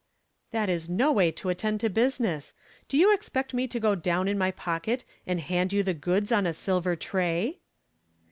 [0.49, 2.55] "That is no way to attend to business.
[2.89, 6.31] Do you expect me to go down in my pocket and hand you the goods
[6.31, 7.59] on a silver tray?"